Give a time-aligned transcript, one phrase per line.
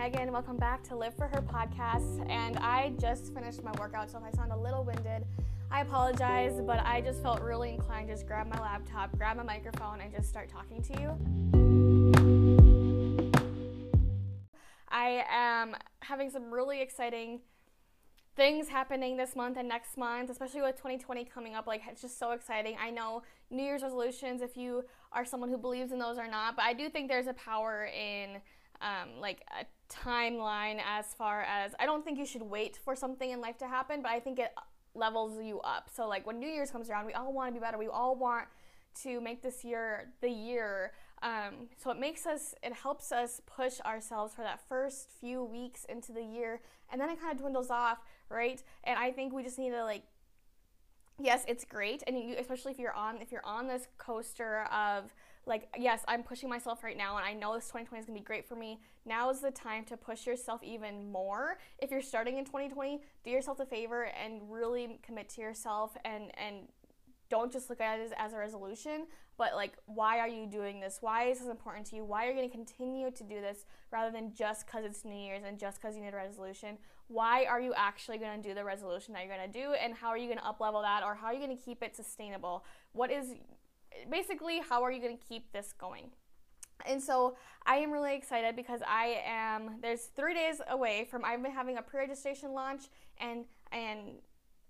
[0.00, 0.32] Megan.
[0.32, 2.26] Welcome back to Live for Her podcast.
[2.30, 5.26] And I just finished my workout, so if I sound a little winded,
[5.70, 9.42] I apologize, but I just felt really inclined to just grab my laptop, grab my
[9.42, 11.10] microphone, and just start talking to you.
[14.88, 17.40] I am having some really exciting
[18.36, 21.66] things happening this month and next month, especially with 2020 coming up.
[21.66, 22.74] Like, it's just so exciting.
[22.82, 26.56] I know New Year's resolutions, if you are someone who believes in those or not,
[26.56, 28.40] but I do think there's a power in
[28.80, 33.30] um, like a timeline as far as I don't think you should wait for something
[33.30, 34.52] in life to happen, but I think it
[34.94, 35.88] levels you up.
[35.92, 37.78] So, like, when New Year's comes around, we all want to be better.
[37.78, 38.46] We all want
[39.02, 40.92] to make this year the year.
[41.22, 45.84] Um, so it makes us, it helps us push ourselves for that first few weeks
[45.84, 47.98] into the year, and then it kind of dwindles off
[48.30, 48.62] right?
[48.84, 50.04] And I think we just need to like
[51.22, 55.12] yes, it's great, and you, especially if you're on if you're on this coaster of
[55.46, 58.24] like yes, I'm pushing myself right now, and I know this 2020 is gonna be
[58.24, 58.80] great for me.
[59.06, 61.58] Now is the time to push yourself even more.
[61.78, 66.30] If you're starting in 2020, do yourself a favor and really commit to yourself and
[66.38, 66.68] and
[67.28, 69.06] don't just look at it as, as, a resolution,
[69.38, 70.98] but like, why are you doing this?
[71.00, 72.04] Why is this important to you?
[72.04, 75.14] Why are you going to continue to do this rather than just because it's New
[75.14, 76.76] Year's and just because you need a resolution?
[77.10, 79.92] why are you actually going to do the resolution that you're going to do and
[79.94, 81.82] how are you going to up level that or how are you going to keep
[81.82, 83.34] it sustainable what is
[84.10, 86.10] basically how are you going to keep this going
[86.86, 91.42] and so I am really excited because I am there's three days away from I've
[91.42, 92.84] been having a pre-registration launch
[93.18, 94.20] and and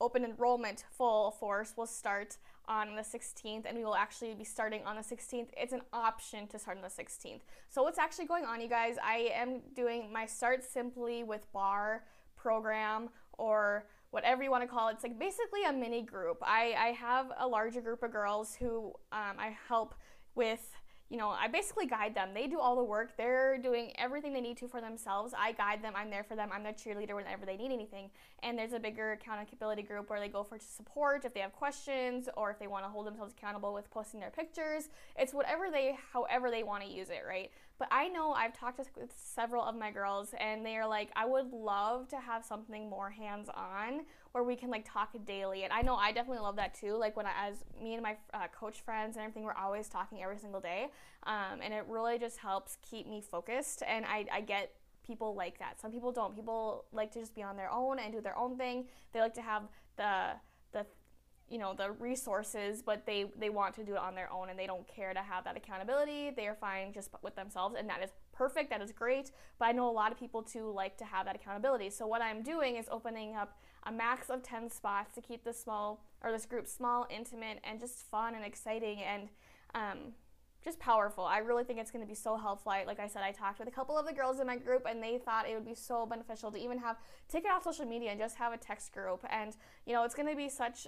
[0.00, 4.82] open enrollment full force will start on the 16th and we will actually be starting
[4.84, 5.48] on the 16th.
[5.56, 7.40] It's an option to start on the 16th.
[7.70, 8.96] So what's actually going on you guys?
[9.02, 12.02] I am doing my start simply with Barre
[12.36, 13.08] program
[13.38, 14.94] or whatever you want to call it.
[14.94, 16.38] It's like basically a mini group.
[16.42, 19.94] I, I have a larger group of girls who um, I help
[20.34, 20.70] with
[21.10, 22.30] you know, I basically guide them.
[22.34, 23.16] They do all the work.
[23.16, 25.32] They're doing everything they need to for themselves.
[25.36, 25.94] I guide them.
[25.96, 26.50] I'm there for them.
[26.52, 28.10] I'm their cheerleader whenever they need anything.
[28.42, 32.28] And there's a bigger accountability group where they go for support if they have questions
[32.36, 34.90] or if they want to hold themselves accountable with posting their pictures.
[35.18, 37.50] It's whatever they, however they want to use it, right?
[37.78, 41.24] But I know I've talked with several of my girls and they are like, I
[41.24, 44.00] would love to have something more hands on
[44.38, 45.64] where we can like talk daily.
[45.64, 46.96] And I know I definitely love that too.
[46.96, 50.22] Like when I, as me and my uh, coach friends and everything, we're always talking
[50.22, 50.86] every single day.
[51.24, 53.82] Um, and it really just helps keep me focused.
[53.86, 55.80] And I, I get people like that.
[55.80, 56.36] Some people don't.
[56.36, 58.84] People like to just be on their own and do their own thing.
[59.12, 59.62] They like to have
[59.96, 60.34] the
[60.72, 60.86] the
[61.50, 64.58] you know the resources but they they want to do it on their own and
[64.58, 68.02] they don't care to have that accountability they are fine just with themselves and that
[68.02, 71.06] is perfect that is great but i know a lot of people too like to
[71.06, 75.14] have that accountability so what i'm doing is opening up a max of 10 spots
[75.14, 79.28] to keep this small or this group small, intimate, and just fun and exciting and
[79.74, 80.12] um,
[80.62, 81.24] just powerful.
[81.24, 82.72] I really think it's going to be so helpful.
[82.72, 84.86] I, like I said, I talked with a couple of the girls in my group,
[84.88, 86.96] and they thought it would be so beneficial to even have
[87.28, 89.24] take it off social media and just have a text group.
[89.30, 89.56] And
[89.86, 90.86] you know, it's going to be such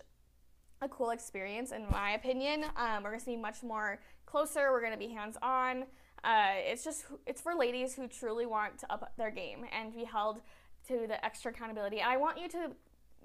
[0.83, 2.65] a cool experience, in my opinion.
[2.77, 4.71] Um, we're going to be much more closer.
[4.73, 5.85] We're going to be hands on.
[6.25, 10.05] Uh, it's just it's for ladies who truly want to up their game and be
[10.05, 10.41] held
[10.89, 12.01] to the extra accountability.
[12.01, 12.71] And I want you to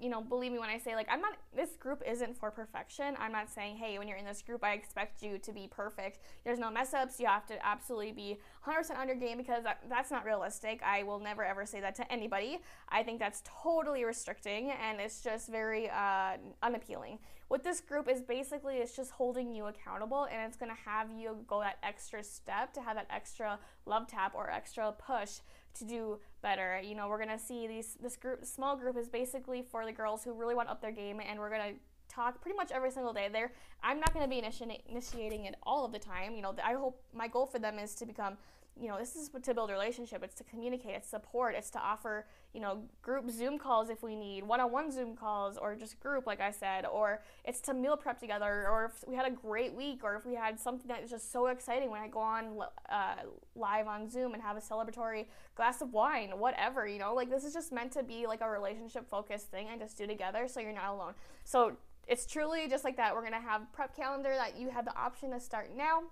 [0.00, 3.14] you know, believe me when I say, like, I'm not, this group isn't for perfection.
[3.18, 6.18] I'm not saying, hey, when you're in this group, I expect you to be perfect.
[6.44, 7.18] There's no mess ups.
[7.18, 10.82] You have to absolutely be 100% on your game because that, that's not realistic.
[10.84, 12.58] I will never ever say that to anybody.
[12.90, 17.18] I think that's totally restricting and it's just very uh, unappealing.
[17.48, 21.10] What this group is basically, it's just holding you accountable and it's going to have
[21.16, 25.38] you go that extra step to have that extra love tap or extra push
[25.78, 26.80] to do better.
[26.82, 30.24] You know, we're gonna see these this group small group is basically for the girls
[30.24, 31.72] who really want up their game, and we're gonna
[32.08, 33.28] talk pretty much every single day.
[33.30, 36.34] There, I'm not gonna be initi- initiating it all of the time.
[36.34, 38.36] You know, I hope my goal for them is to become
[38.78, 40.22] you know, this is to build a relationship.
[40.22, 40.94] It's to communicate.
[40.96, 41.54] It's support.
[41.56, 45.74] It's to offer, you know, group Zoom calls if we need, one-on-one Zoom calls, or
[45.74, 46.84] just group, like I said.
[46.84, 48.68] Or it's to meal prep together.
[48.68, 51.32] Or if we had a great week, or if we had something that is just
[51.32, 52.58] so exciting when I go on
[52.90, 53.14] uh,
[53.54, 56.86] live on Zoom and have a celebratory glass of wine, whatever.
[56.86, 59.96] You know, like this is just meant to be like a relationship-focused thing and just
[59.96, 61.14] do together, so you're not alone.
[61.44, 61.76] So
[62.06, 63.14] it's truly just like that.
[63.14, 66.02] We're gonna have prep calendar that you have the option to start now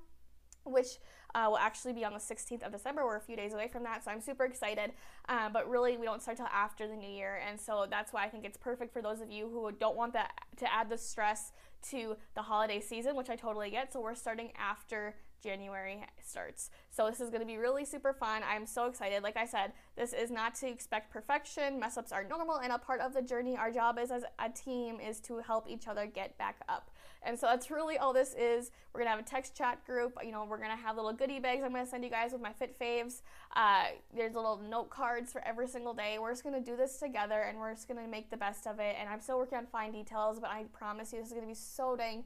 [0.65, 0.99] which
[1.35, 3.05] uh, will actually be on the 16th of December.
[3.05, 4.93] We're a few days away from that, so I'm super excited.
[5.29, 8.25] Uh, but really, we don't start till after the new year, and so that's why
[8.25, 10.99] I think it's perfect for those of you who don't want that to add the
[10.99, 11.53] stress
[11.91, 13.93] to the holiday season, which I totally get.
[13.93, 16.71] So we're starting after January starts.
[16.91, 18.43] So this is going to be really super fun.
[18.49, 19.23] I'm so excited.
[19.23, 21.79] Like I said, this is not to expect perfection.
[21.79, 23.57] Mess ups are normal and a part of the journey.
[23.57, 26.91] Our job is as a team is to help each other get back up.
[27.23, 28.71] And so that's really all this is.
[28.93, 30.17] We're gonna have a text chat group.
[30.25, 31.63] You know, we're gonna have little goodie bags.
[31.65, 33.23] I'm gonna send you guys with my fit faves.
[33.55, 36.19] Uh, there's little note cards for every single day.
[36.19, 38.97] We're just gonna do this together, and we're just gonna make the best of it.
[38.99, 41.55] And I'm still working on fine details, but I promise you, this is gonna be
[41.55, 42.25] so dang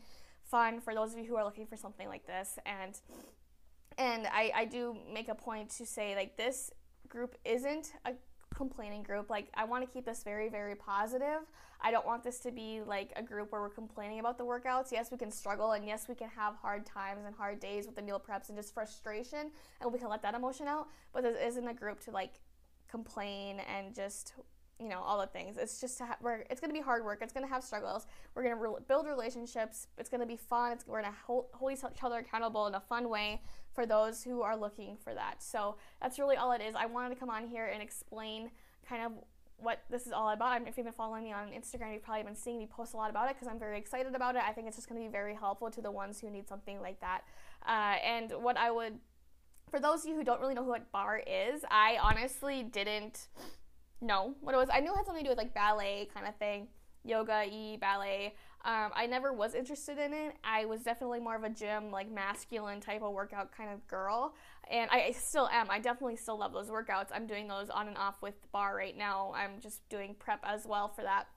[0.51, 2.59] fun for those of you who are looking for something like this.
[2.67, 2.99] And
[3.97, 6.71] and I, I do make a point to say like this
[7.09, 8.13] group isn't a
[8.55, 9.31] complaining group.
[9.31, 11.41] Like, I want to keep this very, very positive.
[11.81, 14.91] I don't want this to be like a group where we're complaining about the workouts.
[14.91, 17.95] Yes, we can struggle, and yes, we can have hard times and hard days with
[17.95, 19.51] the meal preps and just frustration,
[19.81, 20.89] and we can let that emotion out.
[21.13, 22.41] But this isn't a group to like
[22.91, 24.33] complain and just
[24.81, 25.57] you know all the things.
[25.59, 27.19] It's just to ha- we're, it's going to be hard work.
[27.23, 28.07] It's going to have struggles.
[28.35, 29.89] We're going to re- build relationships.
[29.99, 30.73] It's going to be fun.
[30.73, 33.43] It's, we're going to hold, hold each other accountable in a fun way
[33.73, 35.43] for those who are looking for that.
[35.43, 36.75] So that's really all it is.
[36.75, 38.51] I wanted to come on here and explain
[38.89, 39.13] kind of
[39.59, 40.63] what this is all about.
[40.67, 43.11] if you've been following me on Instagram, you've probably been seeing me post a lot
[43.11, 44.43] about it because I'm very excited about it.
[44.47, 46.81] I think it's just going to be very helpful to the ones who need something
[46.81, 47.23] like that.
[47.67, 48.99] Uh, and what I would,
[49.69, 53.27] for those of you who don't really know who what barre is, I honestly didn't
[54.01, 54.69] know what it was.
[54.73, 56.69] I knew it had something to do with like ballet kind of thing,
[57.05, 58.35] yoga, e ballet.
[58.65, 60.35] Um, I never was interested in it.
[60.43, 64.35] I was definitely more of a gym, like masculine type of workout kind of girl.
[64.71, 65.71] And I still am.
[65.71, 67.07] I definitely still love those workouts.
[67.15, 69.33] I'm doing those on and off with barre right now.
[69.35, 71.29] I'm just doing prep as well for that.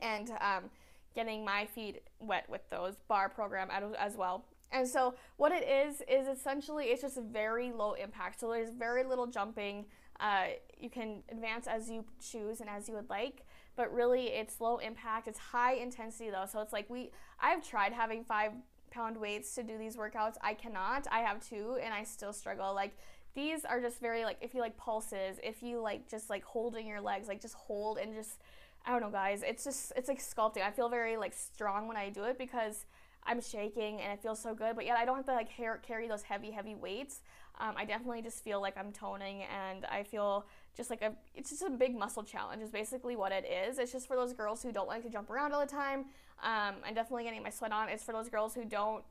[0.00, 0.70] And um,
[1.14, 3.68] getting my feet wet with those barre program
[3.98, 4.46] as well.
[4.72, 8.40] And so what it is is essentially it's just very low impact.
[8.40, 9.86] So there's very little jumping.
[10.24, 10.46] Uh,
[10.80, 13.44] you can advance as you choose and as you would like,
[13.76, 15.28] but really it's low impact.
[15.28, 16.46] It's high intensity though.
[16.50, 18.52] So it's like we I've tried having five
[18.90, 20.36] pound weights to do these workouts.
[20.40, 21.06] I cannot.
[21.12, 22.74] I have two and I still struggle.
[22.74, 22.96] Like
[23.34, 26.86] these are just very like if you like pulses, if you like just like holding
[26.86, 28.40] your legs, like just hold and just
[28.86, 29.42] I don't know guys.
[29.46, 30.62] It's just it's like sculpting.
[30.62, 32.86] I feel very like strong when I do it because
[33.26, 36.08] I'm shaking and it feels so good, but yet I don't have to like carry
[36.08, 37.20] those heavy, heavy weights.
[37.58, 41.50] Um, I definitely just feel like I'm toning and I feel just like a, it's
[41.50, 43.78] just a big muscle challenge is basically what it is.
[43.78, 46.06] It's just for those girls who don't like to jump around all the time.
[46.42, 47.88] Um, I'm definitely getting my sweat on.
[47.88, 49.04] It's for those girls who don't,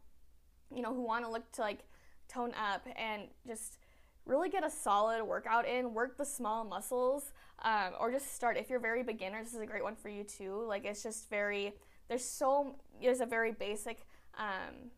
[0.76, 1.80] you know, who want to look to like
[2.28, 3.78] tone up and just
[4.26, 7.32] really get a solid workout in, work the small muscles,
[7.64, 8.58] um, or just start.
[8.58, 10.64] If you're very beginner, this is a great one for you too.
[10.68, 11.74] Like it's just very,
[12.08, 14.06] there's so, there's a very basic,
[14.38, 14.92] um,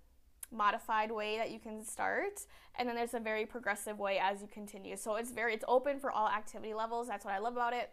[0.52, 2.46] modified way that you can start
[2.78, 4.98] and then there's a very progressive way as you continue.
[4.98, 7.08] So it's very it's open for all activity levels.
[7.08, 7.92] That's what i love about it.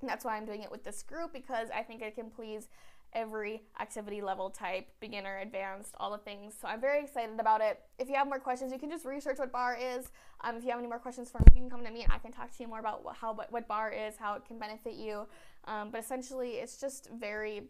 [0.00, 2.68] And that's why i'm doing it with this group because i think it can please
[3.12, 6.54] every activity level type beginner advanced all the things.
[6.60, 7.80] So i'm very excited about it.
[7.98, 10.10] If you have more questions you can just research what barre is.
[10.42, 12.12] Um, if you have any more questions for me you can come to me and
[12.12, 14.58] i can talk to you more about what, how what barre is how it can
[14.58, 15.26] benefit you.
[15.64, 17.64] Um, but essentially it's just very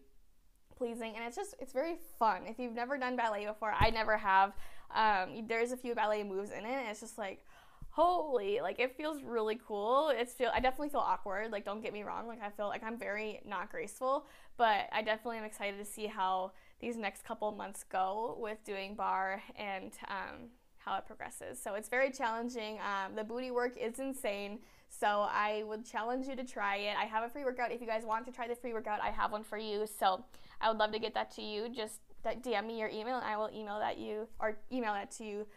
[0.77, 4.17] pleasing and it's just it's very fun if you've never done ballet before i never
[4.17, 4.53] have
[4.95, 7.45] um, there's a few ballet moves in it and it's just like
[7.89, 11.91] holy like it feels really cool it's feel i definitely feel awkward like don't get
[11.91, 15.77] me wrong like i feel like i'm very not graceful but i definitely am excited
[15.77, 20.47] to see how these next couple months go with doing barre and um,
[20.77, 24.59] how it progresses so it's very challenging um, the booty work is insane
[24.89, 26.95] so I would challenge you to try it.
[26.97, 27.71] I have a free workout.
[27.71, 29.85] If you guys want to try the free workout, I have one for you.
[29.99, 30.23] So
[30.61, 31.69] I would love to get that to you.
[31.69, 35.23] Just DM me your email and I will email that you or email that to
[35.23, 35.47] you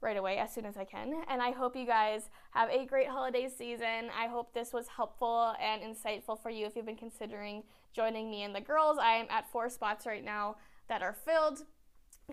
[0.00, 1.22] right away as soon as I can.
[1.28, 4.10] And I hope you guys have a great holiday season.
[4.16, 7.62] I hope this was helpful and insightful for you if you've been considering
[7.92, 8.98] joining me and the girls.
[9.00, 10.56] I am at four spots right now
[10.88, 11.64] that are filled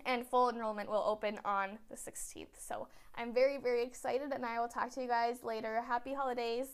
[0.05, 2.47] and full enrollment will open on the 16th.
[2.59, 5.81] So I'm very, very excited, and I will talk to you guys later.
[5.85, 6.67] Happy holidays.